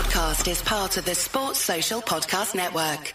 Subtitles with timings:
[0.00, 3.12] podcast is part of the Sports Social Podcast Network.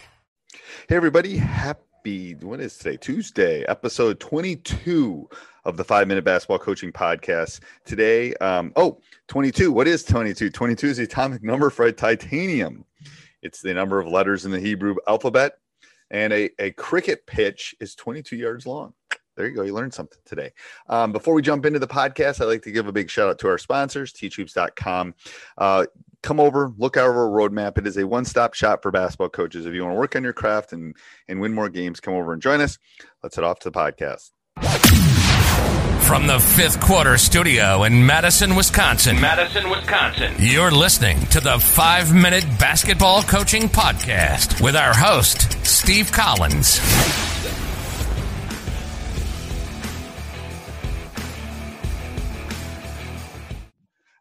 [0.88, 1.36] Hey, everybody.
[1.36, 2.96] Happy, what is today?
[2.96, 5.28] Tuesday, episode 22
[5.64, 7.58] of the Five Minute Basketball Coaching Podcast.
[7.84, 9.72] Today, um, oh, 22.
[9.72, 10.48] What is 22?
[10.50, 12.84] 22 is the atomic number for titanium.
[13.42, 15.54] It's the number of letters in the Hebrew alphabet.
[16.12, 18.94] And a, a cricket pitch is 22 yards long.
[19.36, 19.62] There you go.
[19.62, 20.52] You learned something today.
[20.88, 23.38] Um, before we jump into the podcast, I'd like to give a big shout out
[23.40, 25.14] to our sponsors, teachhoops.com.
[25.58, 25.86] Uh,
[26.26, 27.78] come over, look at our roadmap.
[27.78, 29.64] It is a one stop shop for basketball coaches.
[29.64, 30.94] If you want to work on your craft and,
[31.28, 32.78] and win more games, come over and join us.
[33.22, 34.32] Let's head off to the podcast.
[36.06, 39.20] From the fifth quarter studio in Madison, Wisconsin.
[39.20, 40.34] Madison, Wisconsin.
[40.38, 47.35] You're listening to the five minute basketball coaching podcast with our host, Steve Collins.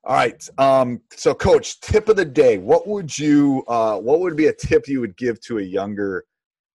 [0.05, 0.47] All right.
[0.59, 2.59] Um, so coach, tip of the day.
[2.59, 6.25] What would you uh, what would be a tip you would give to a younger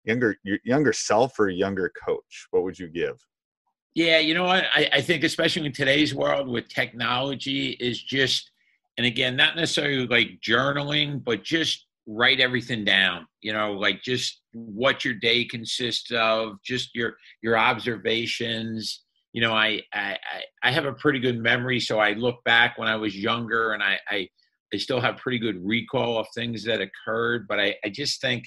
[0.04, 2.48] younger younger self or a younger coach?
[2.50, 3.24] What would you give?
[3.94, 4.64] Yeah, you know what?
[4.74, 8.50] I, I think especially in today's world with technology is just
[8.98, 13.28] and again, not necessarily like journaling, but just write everything down.
[13.42, 19.52] You know, like just what your day consists of, just your your observations you know,
[19.52, 20.16] I, I,
[20.62, 21.80] I have a pretty good memory.
[21.80, 24.28] So I look back when I was younger and I, I,
[24.72, 28.44] I still have pretty good recall of things that occurred, but I, I just think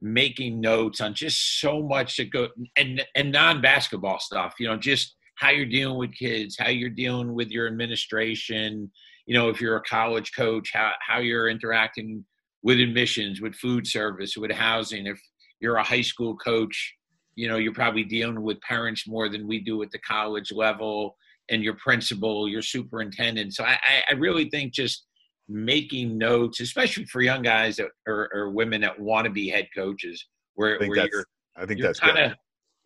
[0.00, 5.14] making notes on just so much that go and, and non-basketball stuff, you know, just
[5.36, 8.90] how you're dealing with kids, how you're dealing with your administration,
[9.26, 12.24] you know, if you're a college coach, how, how you're interacting
[12.62, 15.20] with admissions, with food service, with housing, if
[15.60, 16.95] you're a high school coach,
[17.36, 21.16] you know you're probably dealing with parents more than we do at the college level
[21.50, 23.78] and your principal your superintendent so i,
[24.10, 25.06] I really think just
[25.48, 29.68] making notes especially for young guys that, or, or women that want to be head
[29.74, 31.24] coaches where, where you're
[31.56, 32.32] i think you're that's kind of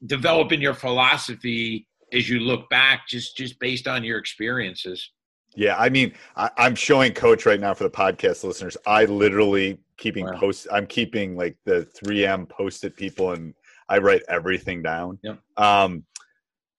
[0.06, 5.10] developing your philosophy as you look back just just based on your experiences
[5.56, 8.76] yeah, I mean, I, am showing Coach right now for the podcast listeners.
[8.86, 10.38] I literally keeping wow.
[10.38, 10.68] post.
[10.72, 13.52] I'm keeping like the 3M post-it people and
[13.90, 15.18] I write everything down.
[15.22, 15.38] Yep.
[15.56, 16.04] Um,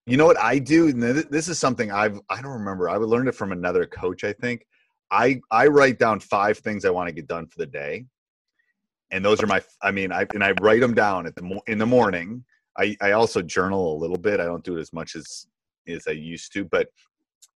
[0.08, 0.92] you know what I do?
[0.94, 2.90] This is something I've I don't remember.
[2.90, 4.24] I learned it from another coach.
[4.24, 4.66] I think
[5.12, 8.06] I I write down five things I want to get done for the day,
[9.12, 9.62] and those are my.
[9.84, 12.44] I mean, I and I write them down at the in the morning.
[12.80, 14.40] I I also journal a little bit.
[14.40, 15.46] I don't do it as much as
[15.88, 16.88] as I used to, but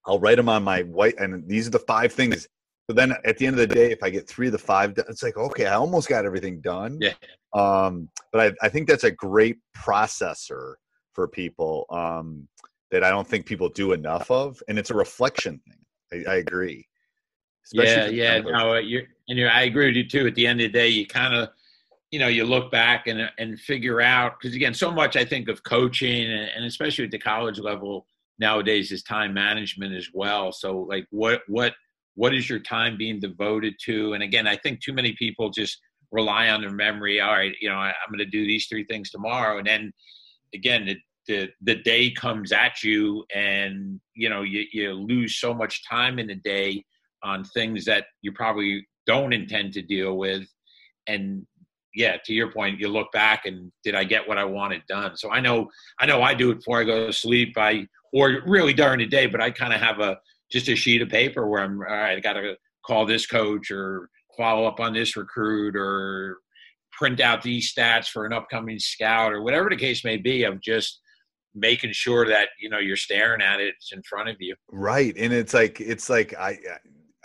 [0.05, 1.15] I'll write them on my white.
[1.17, 2.47] And these are the five things
[2.87, 4.93] so then at the end of the day, if I get three of the five,
[4.97, 6.99] it's like, okay, I almost got everything done.
[7.01, 7.13] Yeah.
[7.53, 10.75] Um, but I, I think that's a great processor
[11.13, 12.47] for people um,
[12.91, 14.61] that I don't think people do enough of.
[14.67, 16.25] And it's a reflection thing.
[16.27, 16.87] I, I agree.
[17.63, 18.41] Especially yeah, yeah.
[18.41, 20.27] No, you're, and you're, I agree with you too.
[20.27, 21.49] At the end of the day, you kind of,
[22.11, 25.49] you know, you look back and, and figure out, because again, so much I think
[25.49, 28.05] of coaching and, and especially at the college level
[28.37, 30.51] nowadays is time management as well.
[30.51, 31.73] So like what, what,
[32.15, 34.13] what is your time being devoted to?
[34.13, 35.79] And again i think too many people just
[36.11, 38.85] rely on their memory all right you know I, am going to do these three
[38.85, 39.57] things tomorrow.
[39.57, 39.93] And then
[40.53, 45.53] again the, the the day comes at you and you know you, you lose so
[45.53, 46.83] much time in the day
[47.23, 50.47] on things that you probably don't intend to deal with.
[51.07, 51.45] And
[51.93, 55.15] yeah to your point you look back and did i get what i wanted done?
[55.17, 57.57] So i know i know i do it before i go to sleep.
[57.57, 60.17] I or really during the day but i kind of have a
[60.51, 63.71] just a sheet of paper where I'm all right, I got to call this coach
[63.71, 66.37] or follow up on this recruit or
[66.91, 70.61] print out these stats for an upcoming scout or whatever the case may be of
[70.61, 71.01] just
[71.53, 74.55] making sure that you know you're staring at it it's in front of you.
[74.71, 75.15] Right.
[75.17, 76.57] And it's like it's like i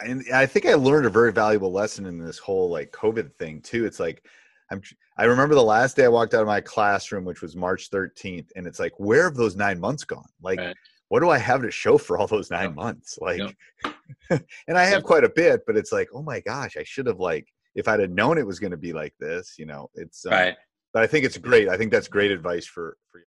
[0.01, 3.61] and i think i learned a very valuable lesson in this whole like covid thing
[3.61, 3.85] too.
[3.85, 4.25] It's like
[4.71, 4.81] i'm
[5.19, 8.49] i remember the last day i walked out of my classroom which was march 13th
[8.55, 10.29] and it's like where have those nine months gone?
[10.41, 10.77] Like right
[11.11, 13.19] what do I have to show for all those nine months?
[13.21, 13.43] Like,
[14.31, 17.19] and I have quite a bit, but it's like, oh my gosh, I should have
[17.19, 20.25] like, if I'd have known it was going to be like this, you know, it's
[20.25, 20.57] um, right.
[20.93, 21.69] But I think it's great.
[21.69, 23.25] I think that's great advice for for you.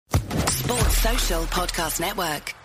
[0.49, 2.55] Sports Social Podcast Network.